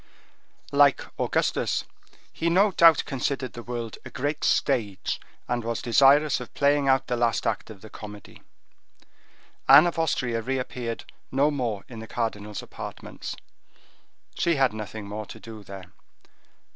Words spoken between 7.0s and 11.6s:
the last act of the comedy. Anne of Austria reappeared no